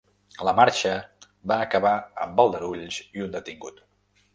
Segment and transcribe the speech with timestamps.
[0.47, 0.93] La marxa
[1.53, 1.95] va acabar
[2.29, 3.85] amb aldarulls i un detingut.